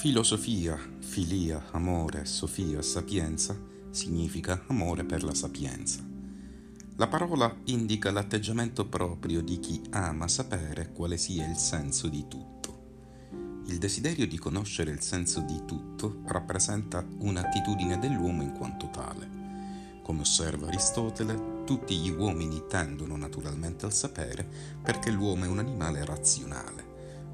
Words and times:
Filosofia, 0.00 0.78
filia, 1.00 1.62
amore, 1.72 2.24
sofia, 2.24 2.80
sapienza 2.80 3.54
significa 3.90 4.64
amore 4.68 5.04
per 5.04 5.22
la 5.22 5.34
sapienza. 5.34 6.02
La 6.96 7.06
parola 7.06 7.54
indica 7.64 8.10
l'atteggiamento 8.10 8.86
proprio 8.86 9.42
di 9.42 9.58
chi 9.58 9.82
ama 9.90 10.26
sapere 10.26 10.90
quale 10.92 11.18
sia 11.18 11.46
il 11.46 11.56
senso 11.56 12.08
di 12.08 12.24
tutto. 12.28 12.78
Il 13.66 13.76
desiderio 13.76 14.26
di 14.26 14.38
conoscere 14.38 14.90
il 14.90 15.02
senso 15.02 15.40
di 15.40 15.66
tutto 15.66 16.22
rappresenta 16.28 17.06
un'attitudine 17.18 17.98
dell'uomo 17.98 18.40
in 18.40 18.52
quanto 18.52 18.88
tale. 18.88 19.28
Come 20.00 20.22
osserva 20.22 20.68
Aristotele, 20.68 21.64
tutti 21.66 21.94
gli 21.98 22.08
uomini 22.08 22.62
tendono 22.70 23.18
naturalmente 23.18 23.84
al 23.84 23.92
sapere 23.92 24.48
perché 24.82 25.10
l'uomo 25.10 25.44
è 25.44 25.48
un 25.48 25.58
animale 25.58 26.02
razionale 26.06 26.89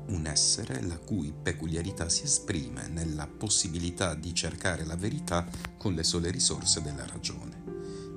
un 0.08 0.26
essere 0.26 0.82
la 0.82 0.98
cui 0.98 1.32
peculiarità 1.32 2.08
si 2.08 2.24
esprime 2.24 2.88
nella 2.88 3.26
possibilità 3.26 4.14
di 4.14 4.34
cercare 4.34 4.84
la 4.84 4.96
verità 4.96 5.46
con 5.76 5.94
le 5.94 6.02
sole 6.02 6.30
risorse 6.30 6.82
della 6.82 7.06
ragione. 7.06 7.64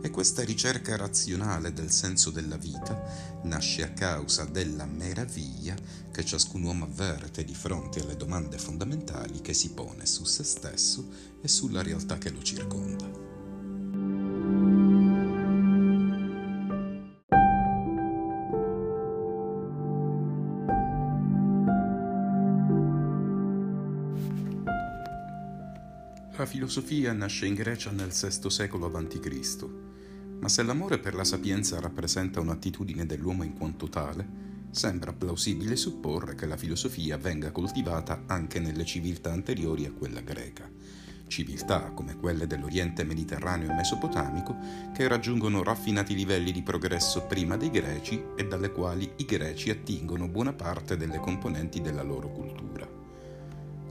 E 0.01 0.09
questa 0.11 0.43
ricerca 0.43 0.95
razionale 0.95 1.73
del 1.73 1.91
senso 1.91 2.29
della 2.29 2.55
vita 2.55 3.39
nasce 3.43 3.83
a 3.83 3.91
causa 3.91 4.45
della 4.45 4.85
meraviglia 4.85 5.75
che 6.11 6.23
ciascun 6.23 6.63
uomo 6.63 6.85
avverte 6.85 7.43
di 7.43 7.53
fronte 7.53 7.99
alle 7.99 8.15
domande 8.15 8.57
fondamentali 8.57 9.41
che 9.41 9.53
si 9.53 9.71
pone 9.71 10.05
su 10.05 10.23
se 10.23 10.43
stesso 10.45 11.05
e 11.41 11.47
sulla 11.49 11.81
realtà 11.81 12.17
che 12.17 12.29
lo 12.29 12.41
circonda. 12.41 12.88
La 26.39 26.45
filosofia 26.45 27.11
nasce 27.11 27.47
in 27.47 27.53
Grecia 27.53 27.91
nel 27.91 28.11
VI 28.11 28.49
secolo 28.49 28.85
a.C., 28.85 29.65
ma 30.39 30.47
se 30.47 30.63
l'amore 30.63 30.97
per 30.97 31.13
la 31.13 31.25
sapienza 31.25 31.81
rappresenta 31.81 32.39
un'attitudine 32.39 33.05
dell'uomo 33.05 33.43
in 33.43 33.57
quanto 33.57 33.89
tale, 33.89 34.25
sembra 34.71 35.11
plausibile 35.11 35.75
supporre 35.75 36.35
che 36.35 36.45
la 36.45 36.55
filosofia 36.55 37.17
venga 37.17 37.51
coltivata 37.51 38.23
anche 38.25 38.61
nelle 38.61 38.85
civiltà 38.85 39.33
anteriori 39.33 39.85
a 39.85 39.91
quella 39.91 40.21
greca, 40.21 40.71
civiltà 41.27 41.91
come 41.91 42.15
quelle 42.15 42.47
dell'Oriente 42.47 43.03
Mediterraneo 43.03 43.71
e 43.71 43.73
Mesopotamico 43.73 44.55
che 44.93 45.09
raggiungono 45.09 45.61
raffinati 45.61 46.15
livelli 46.15 46.53
di 46.53 46.63
progresso 46.63 47.23
prima 47.23 47.57
dei 47.57 47.69
greci 47.69 48.23
e 48.37 48.47
dalle 48.47 48.71
quali 48.71 49.11
i 49.17 49.25
greci 49.25 49.71
attingono 49.71 50.29
buona 50.29 50.53
parte 50.53 50.95
delle 50.95 51.19
componenti 51.19 51.81
della 51.81 52.01
loro 52.01 52.31
cultura. 52.31 52.98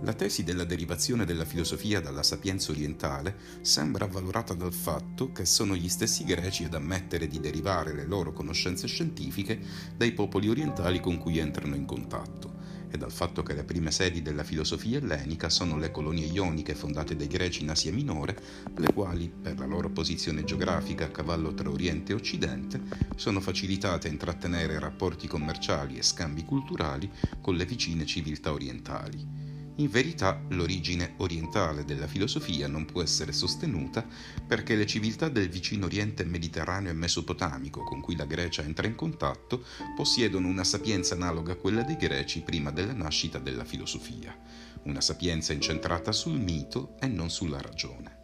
La 0.03 0.13
tesi 0.13 0.45
della 0.45 0.63
derivazione 0.63 1.25
della 1.25 1.45
filosofia 1.45 2.01
dalla 2.01 2.23
sapienza 2.23 2.71
orientale 2.71 3.37
sembra 3.63 4.05
avvalorata 4.05 4.55
dal 4.55 4.73
fatto 4.73 5.33
che 5.33 5.45
sono 5.45 5.75
gli 5.75 5.89
stessi 5.89 6.23
greci 6.23 6.63
ad 6.63 6.75
ammettere 6.75 7.27
di 7.27 7.41
derivare 7.41 7.93
le 7.93 8.07
loro 8.07 8.33
conoscenze 8.33 8.87
scientifiche 8.87 9.59
dai 9.97 10.13
popoli 10.13 10.49
orientali 10.49 11.01
con 11.01 11.19
cui 11.19 11.39
entrano 11.39 11.75
in 11.75 11.85
contatto 11.85 12.55
e 12.91 12.97
dal 12.97 13.11
fatto 13.11 13.43
che 13.43 13.55
le 13.55 13.65
prime 13.65 13.91
sedi 13.91 14.23
della 14.23 14.45
filosofia 14.45 14.99
ellenica 14.99 15.51
sono 15.51 15.77
le 15.77 15.91
colonie 15.91 16.27
ioniche 16.27 16.77
fondate 16.77 17.17
dai 17.17 17.27
greci 17.27 17.63
in 17.63 17.71
Asia 17.71 17.93
Minore, 17.93 18.39
le 18.77 18.93
quali, 18.95 19.29
per 19.29 19.59
la 19.59 19.67
loro 19.67 19.91
posizione 19.91 20.45
geografica 20.45 21.07
a 21.07 21.11
cavallo 21.11 21.53
tra 21.53 21.69
Oriente 21.69 22.13
e 22.13 22.15
Occidente, 22.15 22.81
sono 23.17 23.41
facilitate 23.41 24.09
a 24.09 24.13
intrattenere 24.13 24.79
rapporti 24.79 25.27
commerciali 25.27 25.99
e 25.99 26.03
scambi 26.03 26.45
culturali 26.45 27.11
con 27.41 27.57
le 27.57 27.67
vicine 27.67 28.07
civiltà 28.07 28.53
orientali. 28.53 29.38
In 29.79 29.91
verità 29.91 30.41
l'origine 30.49 31.15
orientale 31.19 31.85
della 31.85 32.09
filosofia 32.09 32.67
non 32.67 32.85
può 32.85 33.01
essere 33.01 33.31
sostenuta 33.31 34.05
perché 34.45 34.75
le 34.75 34.87
civiltà 34.87 35.29
del 35.29 35.49
vicino 35.49 35.87
Oriente 35.87 36.25
mediterraneo 36.25 36.91
e 36.91 36.95
mesopotamico 36.95 37.85
con 37.85 38.01
cui 38.01 38.17
la 38.17 38.25
Grecia 38.25 38.63
entra 38.63 38.89
in 38.89 38.97
contatto 38.97 39.65
possiedono 39.95 40.49
una 40.49 40.65
sapienza 40.65 41.15
analoga 41.15 41.53
a 41.53 41.57
quella 41.57 41.83
dei 41.83 41.97
greci 41.97 42.41
prima 42.41 42.73
della 42.73 42.93
nascita 42.93 43.39
della 43.39 43.65
filosofia, 43.65 44.37
una 44.83 45.01
sapienza 45.01 45.53
incentrata 45.53 46.11
sul 46.11 46.41
mito 46.41 46.97
e 46.99 47.07
non 47.07 47.31
sulla 47.31 47.61
ragione. 47.61 48.17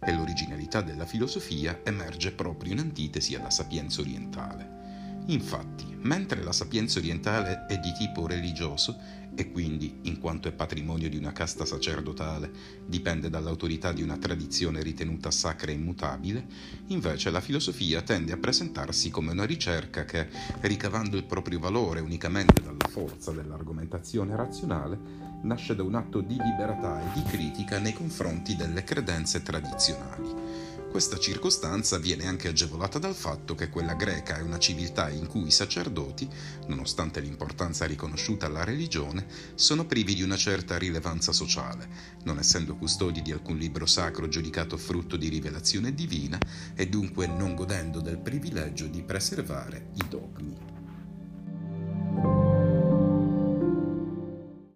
E 0.00 0.10
l'originalità 0.10 0.80
della 0.80 1.04
filosofia 1.04 1.82
emerge 1.84 2.32
proprio 2.32 2.72
in 2.72 2.78
antitesi 2.78 3.34
alla 3.34 3.50
sapienza 3.50 4.00
orientale. 4.00 5.22
Infatti, 5.26 5.93
mentre 6.04 6.42
la 6.42 6.52
sapienza 6.52 6.98
orientale 6.98 7.66
è 7.66 7.78
di 7.78 7.92
tipo 7.92 8.26
religioso 8.26 9.22
e 9.36 9.50
quindi, 9.50 9.98
in 10.02 10.20
quanto 10.20 10.48
è 10.48 10.52
patrimonio 10.52 11.08
di 11.08 11.16
una 11.16 11.32
casta 11.32 11.64
sacerdotale, 11.64 12.50
dipende 12.86 13.28
dall'autorità 13.28 13.92
di 13.92 14.02
una 14.02 14.16
tradizione 14.16 14.82
ritenuta 14.82 15.30
sacra 15.30 15.72
e 15.72 15.74
immutabile, 15.74 16.46
invece 16.88 17.30
la 17.30 17.40
filosofia 17.40 18.02
tende 18.02 18.32
a 18.32 18.36
presentarsi 18.36 19.10
come 19.10 19.32
una 19.32 19.44
ricerca 19.44 20.04
che, 20.04 20.28
ricavando 20.60 21.16
il 21.16 21.24
proprio 21.24 21.58
valore 21.58 22.00
unicamente 22.00 22.62
dalla 22.62 22.88
forza 22.88 23.32
dell'argomentazione 23.32 24.36
razionale, 24.36 24.98
nasce 25.42 25.74
da 25.74 25.82
un 25.82 25.94
atto 25.94 26.20
di 26.20 26.36
libertà 26.40 27.00
e 27.00 27.12
di 27.14 27.22
critica 27.24 27.78
nei 27.78 27.92
confronti 27.92 28.54
delle 28.54 28.84
credenze 28.84 29.42
tradizionali. 29.42 30.73
Questa 30.94 31.18
circostanza 31.18 31.98
viene 31.98 32.24
anche 32.28 32.46
agevolata 32.46 33.00
dal 33.00 33.16
fatto 33.16 33.56
che 33.56 33.68
quella 33.68 33.94
greca 33.94 34.36
è 34.36 34.42
una 34.42 34.60
civiltà 34.60 35.10
in 35.10 35.26
cui 35.26 35.48
i 35.48 35.50
sacerdoti, 35.50 36.28
nonostante 36.68 37.18
l'importanza 37.18 37.84
riconosciuta 37.84 38.46
alla 38.46 38.62
religione, 38.62 39.26
sono 39.56 39.86
privi 39.86 40.14
di 40.14 40.22
una 40.22 40.36
certa 40.36 40.78
rilevanza 40.78 41.32
sociale, 41.32 41.88
non 42.22 42.38
essendo 42.38 42.76
custodi 42.76 43.22
di 43.22 43.32
alcun 43.32 43.56
libro 43.56 43.86
sacro 43.86 44.28
giudicato 44.28 44.76
frutto 44.76 45.16
di 45.16 45.26
rivelazione 45.28 45.92
divina 45.92 46.38
e 46.76 46.86
dunque 46.88 47.26
non 47.26 47.56
godendo 47.56 48.00
del 48.00 48.18
privilegio 48.18 48.86
di 48.86 49.02
preservare 49.02 49.88
i 49.94 50.08
dogmi. 50.08 50.43